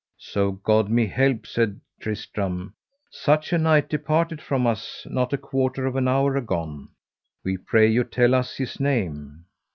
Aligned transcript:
So 0.17 0.53
God 0.53 0.89
me 0.89 1.05
help, 1.05 1.45
said 1.45 1.79
Tristram, 1.99 2.73
such 3.11 3.53
a 3.53 3.59
knight 3.59 3.87
departed 3.87 4.41
from 4.41 4.65
us 4.65 5.05
not 5.07 5.31
a 5.31 5.37
quarter 5.37 5.85
of 5.85 5.95
an 5.95 6.07
hour 6.07 6.35
agone; 6.35 6.87
we 7.43 7.55
pray 7.57 7.85
you 7.87 8.03
tell 8.03 8.33
us 8.33 8.55
his 8.57 8.79
name. 8.79 9.45